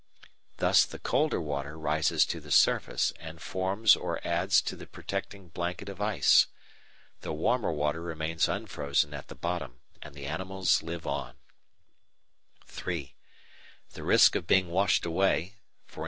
Thus 0.57 0.83
the 0.83 0.97
colder 0.97 1.39
water 1.39 1.77
rises 1.77 2.25
to 2.25 2.39
the 2.39 2.49
surface 2.49 3.13
and 3.19 3.39
forms 3.39 3.95
or 3.95 4.19
adds 4.27 4.59
to 4.63 4.75
the 4.75 4.87
protecting 4.87 5.49
blanket 5.49 5.89
of 5.89 6.01
ice. 6.01 6.47
The 7.19 7.31
warmer 7.31 7.71
water 7.71 8.01
remains 8.01 8.49
unfrozen 8.49 9.13
at 9.13 9.27
the 9.27 9.35
bottom, 9.35 9.81
and 10.01 10.15
the 10.15 10.25
animals 10.25 10.81
live 10.81 11.05
on. 11.05 11.35
(3) 12.65 13.13
The 13.93 14.01
risk 14.01 14.33
of 14.33 14.47
being 14.47 14.69
washed 14.71 15.05
away, 15.05 15.57
e. 15.95 15.99